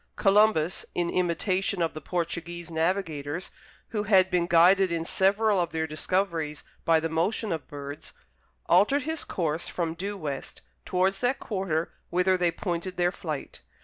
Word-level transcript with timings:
Columbus, 0.15 0.83
in 0.95 1.11
imitation 1.11 1.79
of 1.79 1.93
the 1.93 2.01
Portuguese 2.01 2.71
navigators, 2.71 3.51
who 3.89 4.01
had 4.01 4.31
been 4.31 4.47
guided 4.47 4.91
in 4.91 5.05
several 5.05 5.59
of 5.59 5.71
their 5.73 5.85
discoveries 5.85 6.63
by 6.83 6.99
the 6.99 7.07
motion 7.07 7.51
of 7.51 7.67
birds, 7.67 8.13
altered 8.65 9.03
his 9.03 9.23
course 9.23 9.67
from 9.67 9.93
due 9.93 10.17
west 10.17 10.63
towards 10.85 11.19
that 11.21 11.37
quarter 11.39 11.91
whither 12.09 12.35
they 12.35 12.49
pointed 12.49 12.97
their 12.97 13.11
flight. 13.11 13.61